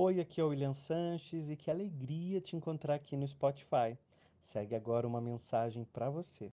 [0.00, 3.98] Oi, aqui é o William Sanches e que alegria te encontrar aqui no Spotify.
[4.44, 6.52] Segue agora uma mensagem para você.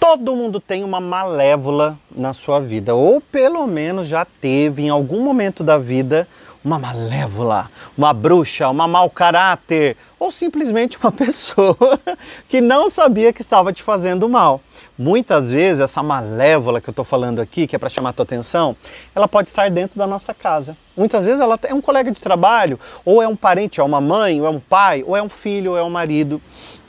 [0.00, 5.22] Todo mundo tem uma malévola na sua vida, ou pelo menos já teve em algum
[5.22, 6.26] momento da vida
[6.64, 12.00] uma malévola, uma bruxa, uma mau caráter, ou simplesmente uma pessoa
[12.48, 14.62] que não sabia que estava te fazendo mal.
[14.98, 18.24] Muitas vezes essa malévola que eu estou falando aqui, que é para chamar a tua
[18.24, 18.74] atenção,
[19.14, 20.76] ela pode estar dentro da nossa casa.
[20.96, 24.40] Muitas vezes ela é um colega de trabalho, ou é um parente, é uma mãe,
[24.40, 26.40] ou é um pai, ou é um filho, ou é um marido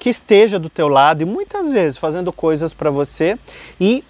[0.02, 3.38] que esteja do teu lado e muitas vezes fazendo coisas para você
[3.80, 4.04] e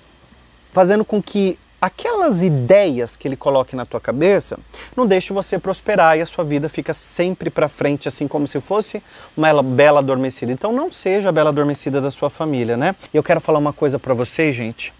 [0.72, 4.58] fazendo com que aquelas ideias que ele coloque na tua cabeça
[4.96, 8.62] não deixe você prosperar e a sua vida fica sempre para frente, assim como se
[8.62, 9.04] fosse
[9.36, 10.54] uma bela adormecida.
[10.54, 12.96] Então não seja a bela adormecida da sua família, né?
[13.14, 14.94] E eu quero falar uma coisa para vocês, gente,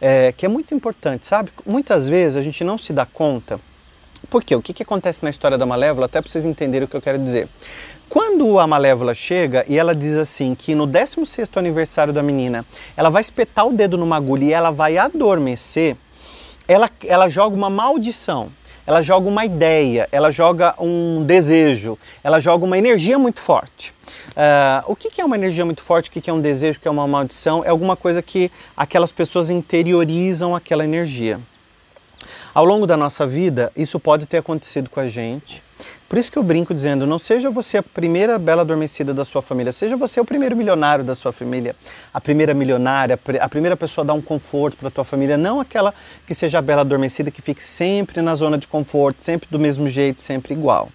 [0.00, 1.50] é, que é muito importante, sabe?
[1.66, 3.60] Muitas vezes a gente não se dá conta.
[4.30, 4.54] Por quê?
[4.54, 7.00] O que, que acontece na história da Malévola, até para vocês entenderem o que eu
[7.00, 7.48] quero dizer.
[8.08, 12.64] Quando a Malévola chega e ela diz assim que no 16º aniversário da menina,
[12.96, 15.96] ela vai espetar o dedo numa agulha e ela vai adormecer,
[16.66, 18.50] ela, ela joga uma maldição,
[18.86, 23.92] ela joga uma ideia, ela joga um desejo, ela joga uma energia muito forte.
[24.30, 26.08] Uh, o que, que, é uma energia muito forte?
[26.08, 26.78] O que, que é um desejo?
[26.78, 27.62] O que é uma maldição?
[27.62, 31.38] É alguma coisa que aquelas pessoas interiorizam aquela energia.
[32.58, 35.62] Ao longo da nossa vida, isso pode ter acontecido com a gente.
[36.08, 39.40] Por isso que eu brinco dizendo: não seja você a primeira bela adormecida da sua
[39.40, 41.76] família, seja você o primeiro milionário da sua família,
[42.12, 45.60] a primeira milionária, a primeira pessoa a dar um conforto para a tua família, não
[45.60, 45.94] aquela
[46.26, 49.86] que seja a bela adormecida que fique sempre na zona de conforto, sempre do mesmo
[49.86, 50.88] jeito, sempre igual.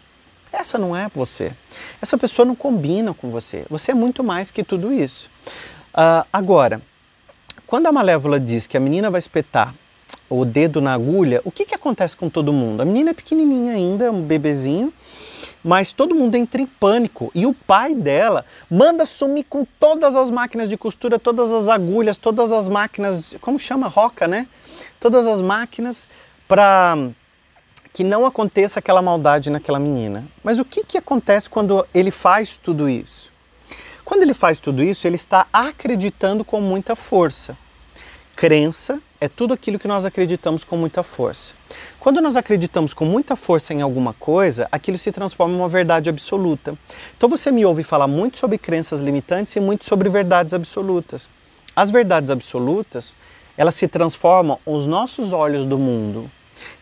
[0.51, 1.53] Essa não é você.
[2.01, 3.63] Essa pessoa não combina com você.
[3.69, 5.29] Você é muito mais que tudo isso.
[5.93, 6.81] Uh, agora,
[7.65, 9.73] quando a Malévola diz que a menina vai espetar
[10.39, 12.81] o dedo na agulha, o que, que acontece com todo mundo?
[12.81, 14.93] A menina é pequenininha ainda, um bebezinho,
[15.63, 20.29] mas todo mundo entra em pânico e o pai dela manda sumir com todas as
[20.29, 23.87] máquinas de costura, todas as agulhas, todas as máquinas, como chama?
[23.87, 24.47] Roca, né?
[24.99, 26.09] Todas as máquinas
[26.47, 26.97] para
[27.93, 30.25] que não aconteça aquela maldade naquela menina.
[30.43, 33.31] Mas o que, que acontece quando ele faz tudo isso?
[34.03, 37.55] Quando ele faz tudo isso, ele está acreditando com muita força.
[38.35, 41.53] Crença é tudo aquilo que nós acreditamos com muita força.
[41.97, 46.09] Quando nós acreditamos com muita força em alguma coisa, aquilo se transforma em uma verdade
[46.09, 46.77] absoluta.
[47.15, 51.29] Então você me ouve falar muito sobre crenças limitantes e muito sobre verdades absolutas.
[51.73, 53.15] As verdades absolutas,
[53.57, 56.29] elas se transformam os nossos olhos do mundo.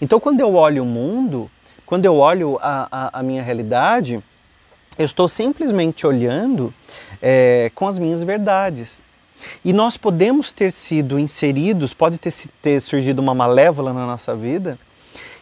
[0.02, 1.48] Então quando eu olho o mundo,
[1.86, 4.20] quando eu olho a, a, a minha realidade,
[4.98, 6.74] eu estou simplesmente olhando
[7.22, 9.06] é, com as minhas verdades.
[9.64, 14.78] E nós podemos ter sido inseridos, pode ter, ter surgido uma malévola na nossa vida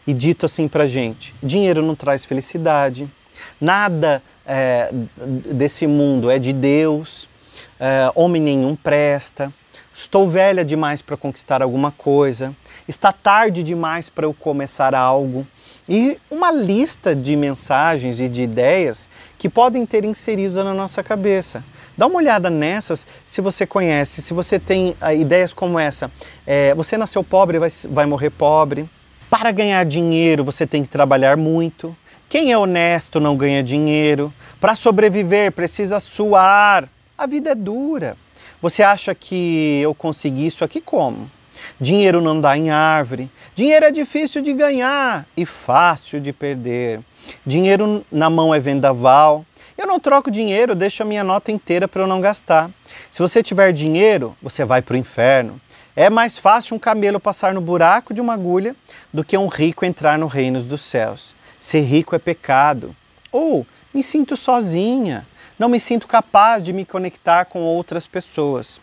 [0.05, 3.07] e dito assim pra gente: dinheiro não traz felicidade,
[3.59, 4.89] nada é,
[5.53, 7.29] desse mundo é de Deus,
[7.79, 9.53] é, homem nenhum presta,
[9.93, 12.55] estou velha demais para conquistar alguma coisa,
[12.87, 15.45] está tarde demais para eu começar algo.
[15.87, 19.09] E uma lista de mensagens e de ideias
[19.39, 21.63] que podem ter inserido na nossa cabeça.
[21.99, 26.09] Dá uma olhada nessas se você conhece, se você tem uh, ideias como essa.
[26.47, 28.89] É, você nasceu pobre, vai, vai morrer pobre.
[29.29, 31.93] Para ganhar dinheiro, você tem que trabalhar muito.
[32.29, 34.33] Quem é honesto não ganha dinheiro.
[34.61, 36.87] Para sobreviver, precisa suar.
[37.17, 38.15] A vida é dura.
[38.61, 41.29] Você acha que eu consegui isso aqui como?
[41.81, 43.29] Dinheiro não dá em árvore.
[43.53, 47.01] Dinheiro é difícil de ganhar e fácil de perder.
[47.45, 49.45] Dinheiro na mão é vendaval.
[49.79, 52.69] Eu não troco dinheiro, deixo a minha nota inteira para eu não gastar.
[53.09, 55.59] Se você tiver dinheiro, você vai para o inferno.
[55.95, 58.75] É mais fácil um camelo passar no buraco de uma agulha
[59.13, 61.33] do que um rico entrar no reino dos céus.
[61.57, 62.93] Ser rico é pecado.
[63.31, 65.25] Ou me sinto sozinha,
[65.57, 68.81] não me sinto capaz de me conectar com outras pessoas.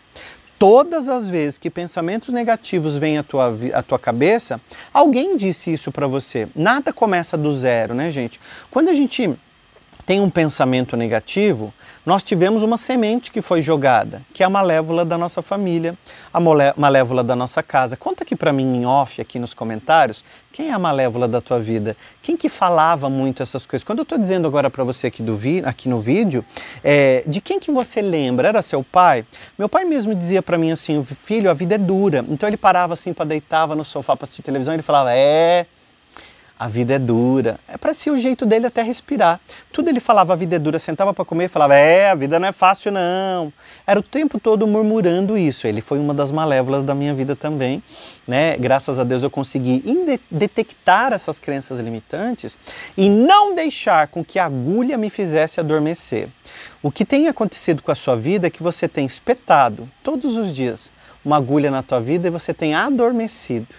[0.58, 4.58] Todas as vezes que pensamentos negativos vêm à tua, à tua cabeça,
[4.94, 6.48] alguém disse isso para você.
[6.56, 8.40] Nada começa do zero, né, gente?
[8.70, 9.36] Quando a gente
[10.06, 11.74] tem um pensamento negativo,
[12.06, 15.98] nós tivemos uma semente que foi jogada, que é a malévola da nossa família,
[16.32, 16.38] a
[16.76, 17.96] malévola da nossa casa.
[17.96, 20.22] Conta aqui para mim em off, aqui nos comentários,
[20.52, 21.96] quem é a malévola da tua vida?
[22.22, 23.82] Quem que falava muito essas coisas?
[23.82, 26.44] Quando eu estou dizendo agora para você aqui, do vi, aqui no vídeo,
[26.84, 28.46] é, de quem que você lembra?
[28.46, 29.26] Era seu pai?
[29.58, 32.24] Meu pai mesmo dizia para mim assim, filho, a vida é dura.
[32.28, 35.66] Então ele parava assim para deitava no sofá para assistir televisão e ele falava, é,
[36.58, 37.58] a vida é dura.
[37.68, 39.38] É parecia o jeito dele até respirar.
[39.70, 42.38] Tudo ele falava, a vida é dura, sentava para comer e falava, é, a vida
[42.38, 43.52] não é fácil não.
[43.86, 45.66] Era o tempo todo murmurando isso.
[45.66, 47.82] Ele foi uma das malévolas da minha vida também.
[48.26, 48.56] Né?
[48.56, 49.82] Graças a Deus eu consegui
[50.30, 52.58] detectar essas crenças limitantes
[52.96, 56.28] e não deixar com que a agulha me fizesse adormecer.
[56.82, 60.52] O que tem acontecido com a sua vida é que você tem espetado todos os
[60.54, 60.90] dias
[61.24, 63.74] uma agulha na tua vida e você tem adormecido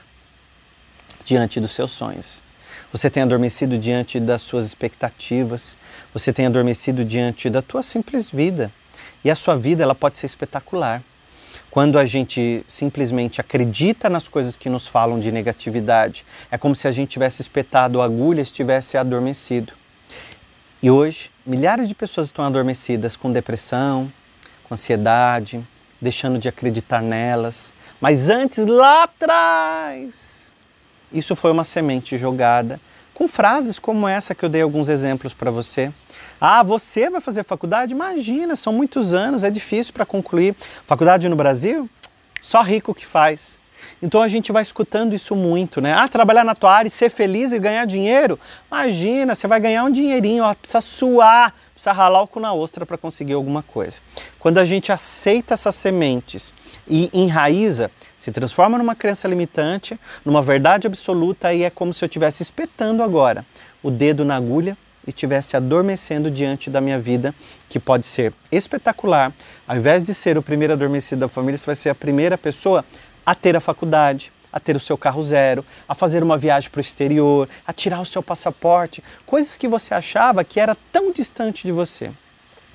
[1.23, 2.45] diante dos seus sonhos.
[2.91, 5.77] Você tem adormecido diante das suas expectativas,
[6.13, 8.71] você tem adormecido diante da tua simples vida.
[9.23, 11.03] E a sua vida ela pode ser espetacular.
[11.69, 16.87] Quando a gente simplesmente acredita nas coisas que nos falam de negatividade, é como se
[16.87, 19.73] a gente tivesse espetado a agulha e estivesse adormecido.
[20.81, 24.11] E hoje, milhares de pessoas estão adormecidas com depressão,
[24.63, 25.61] com ansiedade,
[25.99, 27.73] deixando de acreditar nelas.
[27.99, 30.46] Mas antes, lá atrás,
[31.11, 32.79] isso foi uma semente jogada
[33.17, 35.91] com frases como essa que eu dei alguns exemplos para você.
[36.39, 37.91] Ah, você vai fazer faculdade?
[37.91, 40.55] Imagina, são muitos anos, é difícil para concluir.
[40.85, 41.89] Faculdade no Brasil?
[42.39, 43.57] Só rico que faz.
[44.03, 45.93] Então a gente vai escutando isso muito, né?
[45.93, 48.39] Ah, trabalhar na tua área e ser feliz e ganhar dinheiro?
[48.71, 52.87] Imagina, você vai ganhar um dinheirinho, ó, precisa suar, precisa ralar o cu na ostra
[52.87, 53.99] para conseguir alguma coisa.
[54.39, 56.51] Quando a gente aceita essas sementes
[56.87, 62.07] e enraiza, se transforma numa crença limitante, numa verdade absoluta e é como se eu
[62.07, 63.45] estivesse espetando agora
[63.83, 64.75] o dedo na agulha
[65.05, 67.33] e estivesse adormecendo diante da minha vida,
[67.69, 69.31] que pode ser espetacular.
[69.67, 72.83] Ao invés de ser o primeiro adormecido da família, você vai ser a primeira pessoa
[73.23, 76.79] a ter a faculdade, a ter o seu carro zero, a fazer uma viagem para
[76.79, 81.65] o exterior, a tirar o seu passaporte, coisas que você achava que era tão distante
[81.65, 82.11] de você.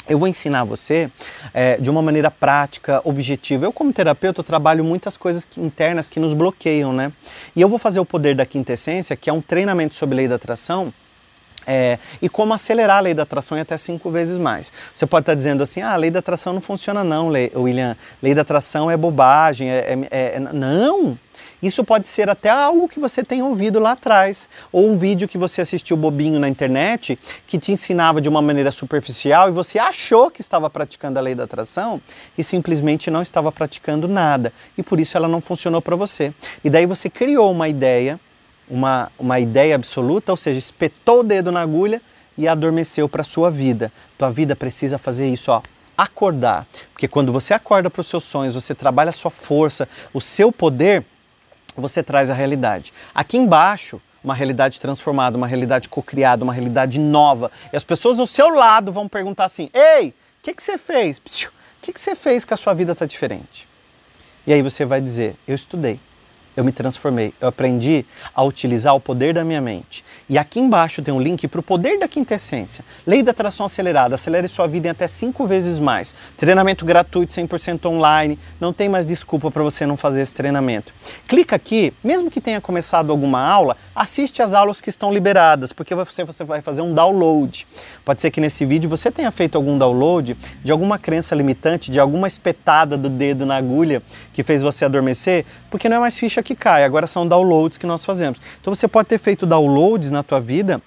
[0.08, 1.08] Eu vou ensinar você
[1.55, 3.67] é, de uma maneira prática, objetiva.
[3.67, 7.12] Eu, como terapeuta, trabalho muitas coisas internas que nos bloqueiam, né?
[7.55, 10.35] E eu vou fazer o Poder da Quintessência, que é um treinamento sobre lei da
[10.35, 10.93] atração,
[11.67, 14.73] é, e como acelerar a lei da atração em até cinco vezes mais.
[14.94, 17.96] Você pode estar dizendo assim, ah, a lei da atração não funciona não, William.
[18.20, 21.17] Lei da atração é bobagem, é, é, é, não!
[21.62, 25.38] Isso pode ser até algo que você tem ouvido lá atrás, ou um vídeo que
[25.38, 30.31] você assistiu bobinho na internet que te ensinava de uma maneira superficial e você achou
[30.31, 32.00] que estava praticando a lei da atração
[32.37, 34.53] e simplesmente não estava praticando nada.
[34.76, 36.32] E por isso ela não funcionou para você.
[36.64, 38.19] E daí você criou uma ideia,
[38.69, 42.03] uma, uma ideia absoluta, ou seja, espetou o dedo na agulha
[42.37, 43.93] e adormeceu para a sua vida.
[44.19, 45.62] Tua vida precisa fazer isso, ó,
[45.97, 46.67] acordar.
[46.93, 50.50] Porque quando você acorda para os seus sonhos, você trabalha a sua força, o seu
[50.50, 51.05] poder,
[51.80, 52.92] você traz a realidade.
[53.14, 57.50] Aqui embaixo, uma realidade transformada, uma realidade cocriada, uma realidade nova.
[57.72, 61.19] E as pessoas ao seu lado vão perguntar assim: Ei, o que, que você fez?
[61.19, 61.22] O
[61.80, 63.69] que, que você fez que a sua vida está diferente?
[64.46, 65.98] E aí você vai dizer: Eu estudei
[66.56, 67.32] eu me transformei.
[67.40, 68.04] Eu aprendi
[68.34, 70.04] a utilizar o poder da minha mente.
[70.28, 72.84] E aqui embaixo tem um link para o poder da quintessência.
[73.06, 74.14] Lei da atração acelerada.
[74.14, 76.14] Acelere sua vida em até cinco vezes mais.
[76.37, 78.38] Treinamento gratuito, 100% online.
[78.60, 80.93] Não tem mais desculpa para você não fazer esse treinamento.
[81.26, 85.94] Clica aqui, mesmo que tenha começado alguma aula, assiste as aulas que estão liberadas, porque
[85.94, 87.66] você, você vai fazer um download.
[88.04, 91.99] Pode ser que nesse vídeo você tenha feito algum download de alguma crença limitante, de
[91.99, 94.02] alguma espetada do dedo na agulha
[94.32, 97.86] que fez você adormecer, porque não é mais ficha que cai, agora são downloads que
[97.86, 98.40] nós fazemos.
[98.60, 100.80] Então você pode ter feito downloads na tua vida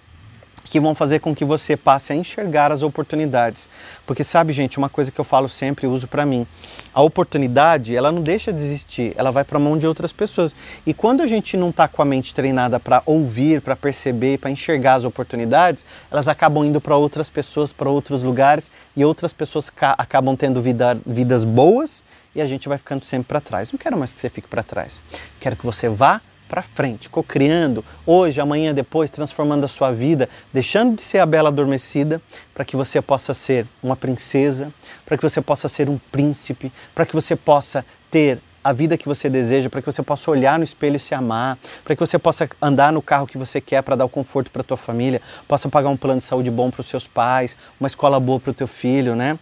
[0.75, 3.69] que vão fazer com que você passe a enxergar as oportunidades.
[4.05, 6.45] Porque sabe, gente, uma coisa que eu falo sempre e uso para mim,
[6.93, 10.53] a oportunidade, ela não deixa de existir, ela vai para a mão de outras pessoas.
[10.85, 14.51] E quando a gente não está com a mente treinada para ouvir, para perceber, para
[14.51, 19.71] enxergar as oportunidades, elas acabam indo para outras pessoas, para outros lugares e outras pessoas
[19.97, 22.03] acabam tendo vida, vidas boas
[22.35, 23.71] e a gente vai ficando sempre para trás.
[23.71, 25.01] Não quero mais que você fique para trás.
[25.39, 30.95] Quero que você vá para frente, co-criando hoje, amanhã, depois, transformando a sua vida, deixando
[30.95, 32.21] de ser a bela adormecida,
[32.53, 34.71] para que você possa ser uma princesa,
[35.05, 39.07] para que você possa ser um príncipe, para que você possa ter a vida que
[39.07, 42.17] você deseja, para que você possa olhar no espelho e se amar, para que você
[42.17, 45.69] possa andar no carro que você quer para dar o conforto para tua família, possa
[45.69, 48.53] pagar um plano de saúde bom para os seus pais, uma escola boa para o
[48.53, 49.37] teu filho, né?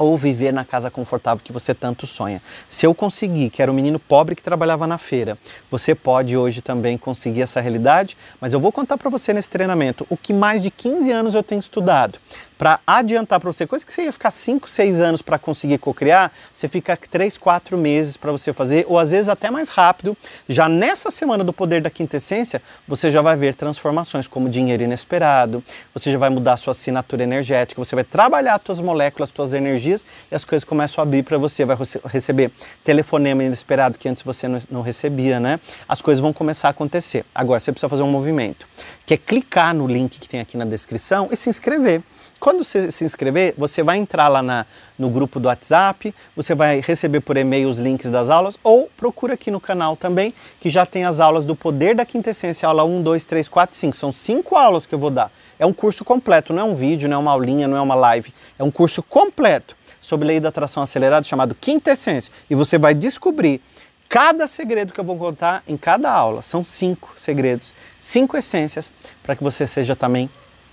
[0.00, 2.42] Ou viver na casa confortável que você tanto sonha.
[2.66, 5.36] Se eu conseguir, que era um menino pobre que trabalhava na feira,
[5.70, 10.06] você pode hoje também conseguir essa realidade, mas eu vou contar para você nesse treinamento
[10.08, 12.18] o que mais de 15 anos eu tenho estudado
[12.60, 16.30] para adiantar para você, coisa que você ia ficar 5, 6 anos para conseguir cocriar,
[16.52, 20.14] você fica 3, 4 meses para você fazer, ou às vezes até mais rápido.
[20.46, 24.82] Já nessa semana do poder da quinta essência, você já vai ver transformações como dinheiro
[24.82, 25.64] inesperado,
[25.94, 29.34] você já vai mudar a sua assinatura energética, você vai trabalhar as suas moléculas, as
[29.34, 32.52] suas energias e as coisas começam a abrir para você, vai receber
[32.84, 35.58] telefonema inesperado que antes você não recebia, né?
[35.88, 37.24] As coisas vão começar a acontecer.
[37.34, 38.68] Agora você precisa fazer um movimento,
[39.06, 42.02] que é clicar no link que tem aqui na descrição e se inscrever.
[42.40, 44.64] Quando você se inscrever, você vai entrar lá na,
[44.98, 49.34] no grupo do WhatsApp, você vai receber por e-mail os links das aulas ou procura
[49.34, 53.02] aqui no canal também, que já tem as aulas do Poder da Quintessência, aula 1,
[53.02, 53.94] 2, 3, 4, 5.
[53.94, 55.30] São cinco aulas que eu vou dar.
[55.58, 57.94] É um curso completo, não é um vídeo, não é uma aulinha, não é uma
[57.94, 58.32] live.
[58.58, 62.32] É um curso completo sobre lei da atração acelerada chamado Quintessência.
[62.48, 63.60] E você vai descobrir
[64.08, 66.40] cada segredo que eu vou contar em cada aula.
[66.40, 68.90] São cinco segredos, cinco essências
[69.22, 70.30] para que você seja também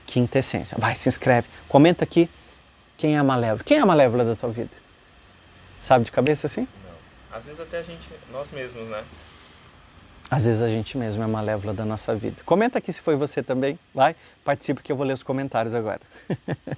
[0.08, 0.76] quinta essência.
[0.80, 2.28] Vai, se inscreve, comenta aqui
[2.98, 3.64] quem é a malévola.
[3.64, 4.72] Quem é a malévola da tua vida?
[5.80, 6.68] Sabe de cabeça assim?
[6.84, 7.38] Não.
[7.38, 9.04] Às vezes até a gente, nós mesmos, né?
[10.32, 12.42] Às vezes a gente mesmo é a malévola da nossa vida.
[12.44, 16.02] Comenta aqui se foi você também, vai, participe que eu vou ler os comentários agora.